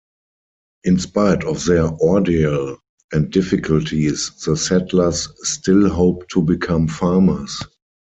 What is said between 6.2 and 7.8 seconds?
to become farmers.